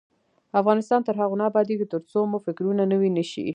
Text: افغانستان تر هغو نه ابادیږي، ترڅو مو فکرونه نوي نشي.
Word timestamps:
افغانستان 0.61 0.99
تر 1.07 1.15
هغو 1.21 1.35
نه 1.39 1.45
ابادیږي، 1.49 1.85
ترڅو 1.93 2.19
مو 2.31 2.37
فکرونه 2.45 2.83
نوي 2.91 3.09
نشي. 3.17 3.45